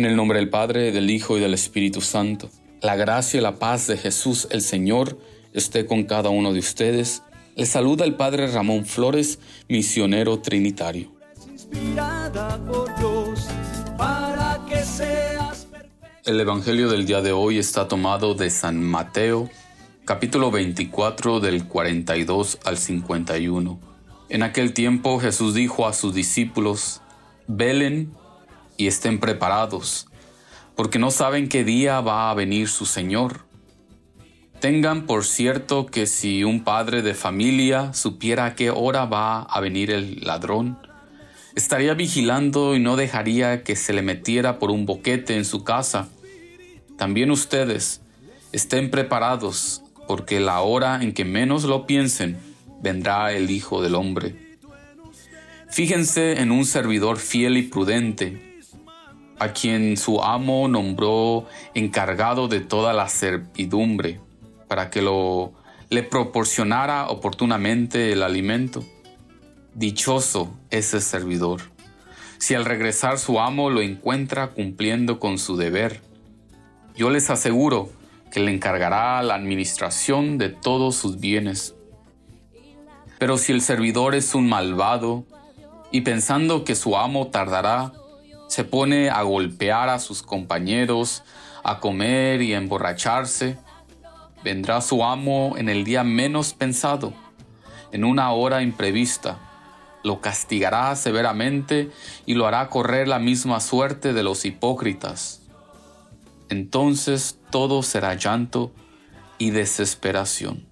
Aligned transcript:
En 0.00 0.06
el 0.06 0.16
nombre 0.16 0.38
del 0.38 0.48
Padre, 0.48 0.92
del 0.92 1.10
Hijo 1.10 1.36
y 1.36 1.42
del 1.42 1.52
Espíritu 1.52 2.00
Santo. 2.00 2.48
La 2.80 2.96
gracia 2.96 3.36
y 3.36 3.42
la 3.42 3.56
paz 3.56 3.86
de 3.86 3.98
Jesús 3.98 4.48
el 4.50 4.62
Señor 4.62 5.18
esté 5.52 5.84
con 5.84 6.04
cada 6.04 6.30
uno 6.30 6.54
de 6.54 6.58
ustedes. 6.58 7.22
Les 7.54 7.68
saluda 7.68 8.06
el 8.06 8.14
Padre 8.14 8.46
Ramón 8.46 8.86
Flores, 8.86 9.40
misionero 9.68 10.38
trinitario. 10.38 11.12
El 16.24 16.40
Evangelio 16.40 16.88
del 16.88 17.04
día 17.04 17.20
de 17.20 17.32
hoy 17.32 17.58
está 17.58 17.86
tomado 17.86 18.32
de 18.32 18.48
San 18.48 18.82
Mateo, 18.82 19.50
capítulo 20.06 20.50
24 20.50 21.40
del 21.40 21.68
42 21.68 22.58
al 22.64 22.78
51. 22.78 23.78
En 24.30 24.42
aquel 24.44 24.72
tiempo 24.72 25.20
Jesús 25.20 25.52
dijo 25.52 25.86
a 25.86 25.92
sus 25.92 26.14
discípulos, 26.14 27.02
velen 27.46 28.14
y 28.80 28.86
estén 28.86 29.20
preparados, 29.20 30.06
porque 30.74 30.98
no 30.98 31.10
saben 31.10 31.50
qué 31.50 31.64
día 31.64 32.00
va 32.00 32.30
a 32.30 32.34
venir 32.34 32.66
su 32.66 32.86
Señor. 32.86 33.44
Tengan 34.58 35.04
por 35.04 35.26
cierto 35.26 35.84
que 35.84 36.06
si 36.06 36.44
un 36.44 36.64
padre 36.64 37.02
de 37.02 37.12
familia 37.12 37.92
supiera 37.92 38.46
a 38.46 38.54
qué 38.54 38.70
hora 38.70 39.04
va 39.04 39.42
a 39.42 39.60
venir 39.60 39.90
el 39.90 40.20
ladrón, 40.22 40.78
estaría 41.54 41.92
vigilando 41.92 42.74
y 42.74 42.80
no 42.80 42.96
dejaría 42.96 43.64
que 43.64 43.76
se 43.76 43.92
le 43.92 44.00
metiera 44.00 44.58
por 44.58 44.70
un 44.70 44.86
boquete 44.86 45.36
en 45.36 45.44
su 45.44 45.62
casa. 45.62 46.08
También 46.96 47.30
ustedes 47.30 48.00
estén 48.52 48.90
preparados, 48.90 49.82
porque 50.08 50.40
la 50.40 50.62
hora 50.62 51.02
en 51.02 51.12
que 51.12 51.26
menos 51.26 51.64
lo 51.64 51.86
piensen, 51.86 52.38
vendrá 52.80 53.32
el 53.34 53.50
Hijo 53.50 53.82
del 53.82 53.94
Hombre. 53.94 54.58
Fíjense 55.68 56.40
en 56.40 56.50
un 56.50 56.64
servidor 56.64 57.18
fiel 57.18 57.58
y 57.58 57.62
prudente, 57.64 58.49
a 59.40 59.54
quien 59.54 59.96
su 59.96 60.22
amo 60.22 60.68
nombró 60.68 61.46
encargado 61.74 62.46
de 62.46 62.60
toda 62.60 62.92
la 62.92 63.08
servidumbre, 63.08 64.20
para 64.68 64.90
que 64.90 65.02
lo 65.02 65.52
le 65.88 66.04
proporcionara 66.04 67.08
oportunamente 67.08 68.12
el 68.12 68.22
alimento. 68.22 68.84
Dichoso 69.74 70.52
ese 70.70 71.00
servidor, 71.00 71.62
si 72.38 72.54
al 72.54 72.64
regresar 72.64 73.18
su 73.18 73.40
amo 73.40 73.70
lo 73.70 73.80
encuentra 73.80 74.48
cumpliendo 74.50 75.18
con 75.18 75.38
su 75.38 75.56
deber. 75.56 76.02
Yo 76.94 77.08
les 77.08 77.30
aseguro 77.30 77.90
que 78.30 78.40
le 78.40 78.52
encargará 78.52 79.22
la 79.22 79.34
administración 79.34 80.38
de 80.38 80.50
todos 80.50 80.96
sus 80.96 81.18
bienes. 81.18 81.74
Pero 83.18 83.38
si 83.38 83.52
el 83.52 83.62
servidor 83.62 84.14
es 84.14 84.34
un 84.34 84.48
malvado, 84.48 85.24
y 85.90 86.02
pensando 86.02 86.64
que 86.64 86.76
su 86.76 86.96
amo 86.96 87.28
tardará, 87.28 87.92
se 88.50 88.64
pone 88.64 89.10
a 89.10 89.22
golpear 89.22 89.88
a 89.88 90.00
sus 90.00 90.24
compañeros, 90.24 91.22
a 91.62 91.78
comer 91.78 92.42
y 92.42 92.52
a 92.52 92.58
emborracharse, 92.58 93.56
vendrá 94.42 94.80
su 94.80 95.04
amo 95.04 95.54
en 95.56 95.68
el 95.68 95.84
día 95.84 96.02
menos 96.02 96.52
pensado, 96.52 97.12
en 97.92 98.02
una 98.02 98.32
hora 98.32 98.60
imprevista, 98.62 99.38
lo 100.02 100.20
castigará 100.20 100.96
severamente 100.96 101.92
y 102.26 102.34
lo 102.34 102.44
hará 102.44 102.68
correr 102.70 103.06
la 103.06 103.20
misma 103.20 103.60
suerte 103.60 104.12
de 104.12 104.24
los 104.24 104.44
hipócritas. 104.44 105.42
Entonces 106.48 107.38
todo 107.50 107.84
será 107.84 108.14
llanto 108.14 108.72
y 109.38 109.50
desesperación. 109.50 110.66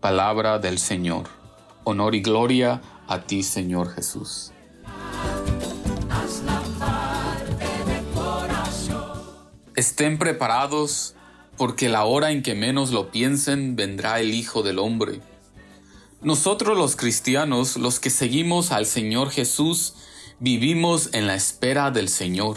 Palabra 0.00 0.58
del 0.58 0.80
Señor. 0.80 1.28
Honor 1.84 2.16
y 2.16 2.20
gloria 2.20 2.82
a 3.06 3.20
ti, 3.20 3.44
Señor 3.44 3.94
Jesús. 3.94 4.52
Estén 9.78 10.18
preparados, 10.18 11.14
porque 11.56 11.88
la 11.88 12.04
hora 12.04 12.32
en 12.32 12.42
que 12.42 12.56
menos 12.56 12.90
lo 12.90 13.12
piensen 13.12 13.76
vendrá 13.76 14.18
el 14.18 14.34
Hijo 14.34 14.64
del 14.64 14.80
Hombre. 14.80 15.20
Nosotros 16.20 16.76
los 16.76 16.96
cristianos, 16.96 17.76
los 17.76 18.00
que 18.00 18.10
seguimos 18.10 18.72
al 18.72 18.86
Señor 18.86 19.30
Jesús, 19.30 19.94
vivimos 20.40 21.10
en 21.12 21.28
la 21.28 21.36
espera 21.36 21.92
del 21.92 22.08
Señor. 22.08 22.56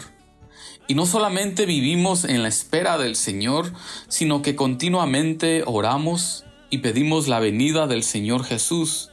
Y 0.88 0.96
no 0.96 1.06
solamente 1.06 1.68
vivimos 1.68 2.24
en 2.24 2.42
la 2.42 2.48
espera 2.50 2.98
del 2.98 3.16
Señor, 3.16 3.72
sino 4.08 4.42
que 4.42 4.56
continuamente 4.56 5.62
oramos 5.68 6.44
y 6.72 6.80
pedimos 6.80 7.28
la 7.28 7.40
venida 7.40 7.86
del 7.86 8.02
Señor 8.02 8.46
Jesús. 8.46 9.12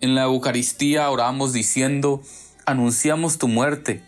En 0.00 0.14
la 0.14 0.22
Eucaristía 0.22 1.10
oramos 1.10 1.52
diciendo, 1.52 2.22
anunciamos 2.64 3.38
tu 3.38 3.48
muerte, 3.48 4.04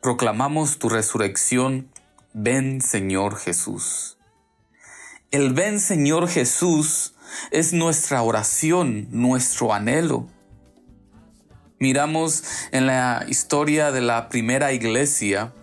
proclamamos 0.00 0.78
tu 0.78 0.88
resurrección 0.88 1.92
Ven 2.36 2.80
Señor 2.80 3.36
Jesús. 3.36 4.18
El 5.30 5.52
ven 5.52 5.78
Señor 5.78 6.28
Jesús 6.28 7.14
es 7.52 7.72
nuestra 7.72 8.22
oración, 8.22 9.06
nuestro 9.12 9.72
anhelo. 9.72 10.26
Miramos 11.78 12.42
en 12.72 12.86
la 12.88 13.24
historia 13.28 13.92
de 13.92 14.00
la 14.00 14.28
primera 14.30 14.72
iglesia 14.72 15.54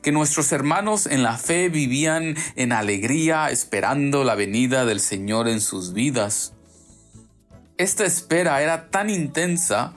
que 0.00 0.12
nuestros 0.12 0.50
hermanos 0.52 1.04
en 1.04 1.22
la 1.22 1.36
fe 1.36 1.68
vivían 1.68 2.36
en 2.56 2.72
alegría 2.72 3.50
esperando 3.50 4.24
la 4.24 4.34
venida 4.34 4.86
del 4.86 5.00
Señor 5.00 5.46
en 5.46 5.60
sus 5.60 5.92
vidas. 5.92 6.54
Esta 7.76 8.06
espera 8.06 8.62
era 8.62 8.88
tan 8.88 9.10
intensa 9.10 9.92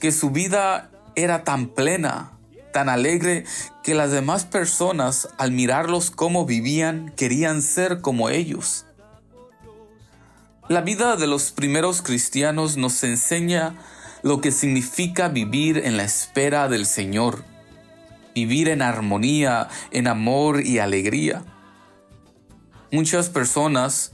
que 0.00 0.10
su 0.10 0.30
vida 0.30 0.90
era 1.14 1.44
tan 1.44 1.68
plena, 1.68 2.31
tan 2.72 2.88
alegre 2.88 3.44
que 3.82 3.94
las 3.94 4.10
demás 4.10 4.44
personas, 4.44 5.28
al 5.38 5.52
mirarlos 5.52 6.10
cómo 6.10 6.46
vivían, 6.46 7.12
querían 7.16 7.62
ser 7.62 8.00
como 8.00 8.30
ellos. 8.30 8.86
La 10.68 10.80
vida 10.80 11.16
de 11.16 11.26
los 11.26 11.52
primeros 11.52 12.02
cristianos 12.02 12.76
nos 12.76 13.04
enseña 13.04 13.76
lo 14.22 14.40
que 14.40 14.52
significa 14.52 15.28
vivir 15.28 15.78
en 15.78 15.96
la 15.96 16.04
espera 16.04 16.68
del 16.68 16.86
Señor, 16.86 17.44
vivir 18.34 18.68
en 18.68 18.82
armonía, 18.82 19.68
en 19.90 20.06
amor 20.06 20.64
y 20.64 20.78
alegría. 20.78 21.44
Muchas 22.90 23.28
personas 23.28 24.12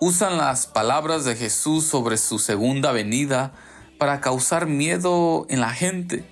usan 0.00 0.36
las 0.36 0.66
palabras 0.66 1.24
de 1.24 1.36
Jesús 1.36 1.84
sobre 1.84 2.16
su 2.16 2.38
segunda 2.38 2.92
venida 2.92 3.52
para 3.98 4.20
causar 4.20 4.66
miedo 4.66 5.46
en 5.48 5.60
la 5.60 5.70
gente 5.70 6.31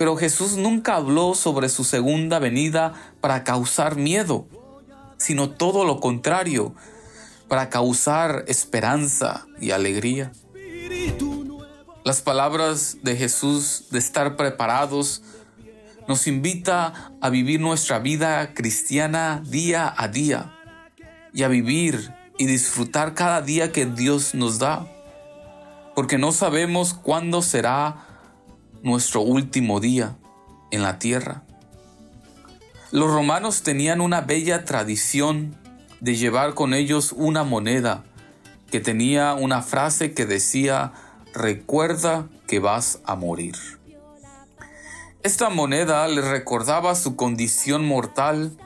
pero 0.00 0.16
Jesús 0.16 0.56
nunca 0.56 0.96
habló 0.96 1.34
sobre 1.34 1.68
su 1.68 1.84
segunda 1.84 2.38
venida 2.38 2.94
para 3.20 3.44
causar 3.44 3.96
miedo, 3.96 4.46
sino 5.18 5.50
todo 5.50 5.84
lo 5.84 6.00
contrario, 6.00 6.74
para 7.48 7.68
causar 7.68 8.46
esperanza 8.48 9.46
y 9.60 9.72
alegría. 9.72 10.32
Las 12.02 12.22
palabras 12.22 12.96
de 13.02 13.14
Jesús 13.14 13.88
de 13.90 13.98
estar 13.98 14.36
preparados 14.36 15.20
nos 16.08 16.26
invita 16.26 17.12
a 17.20 17.28
vivir 17.28 17.60
nuestra 17.60 17.98
vida 17.98 18.54
cristiana 18.54 19.42
día 19.44 19.94
a 19.94 20.08
día 20.08 20.50
y 21.34 21.42
a 21.42 21.48
vivir 21.48 22.10
y 22.38 22.46
disfrutar 22.46 23.12
cada 23.12 23.42
día 23.42 23.70
que 23.70 23.84
Dios 23.84 24.34
nos 24.34 24.58
da, 24.58 24.90
porque 25.94 26.16
no 26.16 26.32
sabemos 26.32 26.94
cuándo 26.94 27.42
será 27.42 28.06
nuestro 28.82 29.20
último 29.20 29.80
día 29.80 30.16
en 30.70 30.82
la 30.82 30.98
tierra. 30.98 31.42
Los 32.90 33.10
romanos 33.12 33.62
tenían 33.62 34.00
una 34.00 34.20
bella 34.20 34.64
tradición 34.64 35.56
de 36.00 36.16
llevar 36.16 36.54
con 36.54 36.74
ellos 36.74 37.12
una 37.16 37.44
moneda 37.44 38.04
que 38.70 38.80
tenía 38.80 39.34
una 39.34 39.62
frase 39.62 40.12
que 40.14 40.26
decía, 40.26 40.92
recuerda 41.34 42.28
que 42.46 42.58
vas 42.58 43.00
a 43.04 43.16
morir. 43.16 43.56
Esta 45.22 45.50
moneda 45.50 46.08
les 46.08 46.24
recordaba 46.24 46.94
su 46.94 47.14
condición 47.14 47.86
mortal 47.86 48.56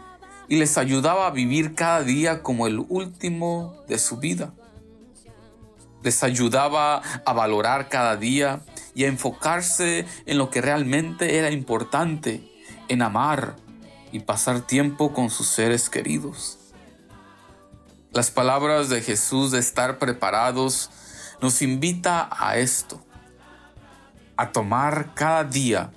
y 0.48 0.56
les 0.56 0.78
ayudaba 0.78 1.26
a 1.26 1.30
vivir 1.30 1.74
cada 1.74 2.02
día 2.02 2.42
como 2.42 2.66
el 2.66 2.84
último 2.88 3.74
de 3.88 3.98
su 3.98 4.18
vida. 4.18 4.52
Les 6.02 6.22
ayudaba 6.22 7.02
a 7.24 7.32
valorar 7.32 7.88
cada 7.88 8.16
día 8.16 8.60
y 8.94 9.04
a 9.04 9.08
enfocarse 9.08 10.06
en 10.26 10.38
lo 10.38 10.50
que 10.50 10.60
realmente 10.60 11.38
era 11.38 11.50
importante, 11.50 12.48
en 12.88 13.02
amar 13.02 13.56
y 14.12 14.20
pasar 14.20 14.60
tiempo 14.60 15.12
con 15.12 15.30
sus 15.30 15.48
seres 15.48 15.90
queridos. 15.90 16.58
Las 18.12 18.30
palabras 18.30 18.88
de 18.88 19.02
Jesús 19.02 19.50
de 19.50 19.58
estar 19.58 19.98
preparados 19.98 20.90
nos 21.42 21.62
invita 21.62 22.28
a 22.30 22.58
esto, 22.58 23.04
a 24.36 24.52
tomar 24.52 25.14
cada 25.14 25.42
día 25.42 25.92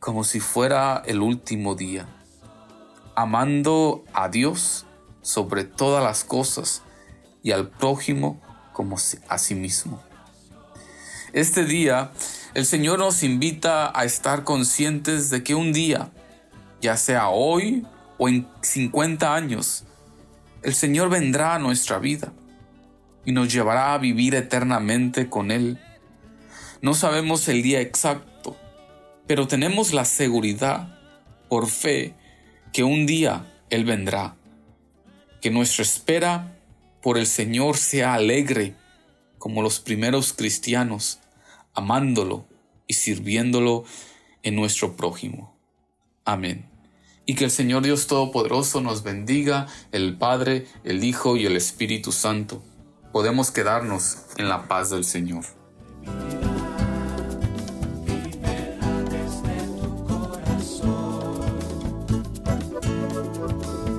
como 0.00 0.24
si 0.24 0.40
fuera 0.40 1.02
el 1.06 1.20
último 1.20 1.76
día, 1.76 2.06
amando 3.14 4.04
a 4.12 4.28
Dios 4.28 4.86
sobre 5.22 5.64
todas 5.64 6.02
las 6.02 6.24
cosas 6.24 6.82
y 7.42 7.52
al 7.52 7.68
prójimo 7.68 8.40
como 8.72 8.96
a 9.28 9.38
sí 9.38 9.54
mismo. 9.54 10.07
Este 11.38 11.64
día, 11.64 12.10
el 12.54 12.66
Señor 12.66 12.98
nos 12.98 13.22
invita 13.22 13.96
a 13.96 14.04
estar 14.04 14.42
conscientes 14.42 15.30
de 15.30 15.44
que 15.44 15.54
un 15.54 15.72
día, 15.72 16.10
ya 16.80 16.96
sea 16.96 17.28
hoy 17.28 17.86
o 18.18 18.28
en 18.28 18.48
50 18.60 19.36
años, 19.36 19.84
el 20.64 20.74
Señor 20.74 21.10
vendrá 21.10 21.54
a 21.54 21.60
nuestra 21.60 22.00
vida 22.00 22.32
y 23.24 23.30
nos 23.30 23.52
llevará 23.52 23.94
a 23.94 23.98
vivir 23.98 24.34
eternamente 24.34 25.28
con 25.28 25.52
Él. 25.52 25.78
No 26.82 26.94
sabemos 26.94 27.46
el 27.46 27.62
día 27.62 27.80
exacto, 27.82 28.56
pero 29.28 29.46
tenemos 29.46 29.92
la 29.92 30.06
seguridad, 30.06 30.98
por 31.48 31.68
fe, 31.68 32.16
que 32.72 32.82
un 32.82 33.06
día 33.06 33.46
Él 33.70 33.84
vendrá. 33.84 34.34
Que 35.40 35.52
nuestra 35.52 35.84
espera 35.84 36.58
por 37.00 37.16
el 37.16 37.28
Señor 37.28 37.76
sea 37.76 38.14
alegre, 38.14 38.74
como 39.38 39.62
los 39.62 39.78
primeros 39.78 40.32
cristianos, 40.32 41.20
amándolo 41.78 42.44
y 42.88 42.94
sirviéndolo 42.94 43.84
en 44.42 44.56
nuestro 44.56 44.96
prójimo. 44.96 45.56
Amén. 46.24 46.68
Y 47.24 47.34
que 47.36 47.44
el 47.44 47.50
Señor 47.52 47.84
Dios 47.84 48.08
Todopoderoso 48.08 48.80
nos 48.80 49.04
bendiga, 49.04 49.66
el 49.92 50.18
Padre, 50.18 50.66
el 50.82 51.04
Hijo 51.04 51.36
y 51.36 51.46
el 51.46 51.56
Espíritu 51.56 52.10
Santo. 52.10 52.62
Podemos 53.12 53.52
quedarnos 53.52 54.18
en 54.38 54.48
la 54.48 54.66
paz 54.66 54.90
del 54.90 55.04
Señor. 55.04 55.44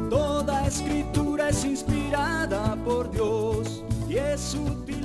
Toda 0.09 0.67
escritura 0.67 1.49
es 1.49 1.63
inspirada 1.63 2.75
por 2.83 3.09
Dios 3.09 3.83
y 4.09 4.17
es 4.17 4.55
útil 4.55 4.98